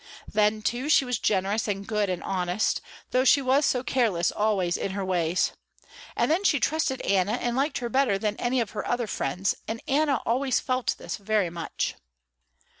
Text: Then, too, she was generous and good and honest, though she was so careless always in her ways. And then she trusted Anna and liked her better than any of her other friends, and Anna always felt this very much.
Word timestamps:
Then, 0.27 0.63
too, 0.63 0.89
she 0.89 1.05
was 1.05 1.19
generous 1.19 1.67
and 1.67 1.85
good 1.85 2.09
and 2.09 2.23
honest, 2.23 2.81
though 3.11 3.23
she 3.23 3.39
was 3.39 3.67
so 3.67 3.83
careless 3.83 4.31
always 4.31 4.75
in 4.75 4.93
her 4.93 5.05
ways. 5.05 5.51
And 6.15 6.31
then 6.31 6.43
she 6.43 6.59
trusted 6.59 7.01
Anna 7.01 7.33
and 7.33 7.55
liked 7.55 7.77
her 7.77 7.87
better 7.87 8.17
than 8.17 8.35
any 8.37 8.59
of 8.61 8.71
her 8.71 8.83
other 8.87 9.05
friends, 9.05 9.53
and 9.67 9.79
Anna 9.87 10.19
always 10.25 10.59
felt 10.59 10.95
this 10.97 11.17
very 11.17 11.51
much. 11.51 11.93